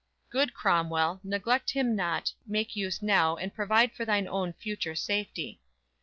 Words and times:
Good 0.31 0.55
Cromwell, 0.55 1.19
Neglect 1.23 1.69
him 1.69 1.95
not, 1.95 2.33
make 2.47 2.75
use 2.75 3.03
now, 3.03 3.35
and 3.35 3.53
provide 3.53 3.93
For 3.93 4.03
thine 4.03 4.27
own 4.27 4.53
future 4.53 4.95
safety. 4.95 5.59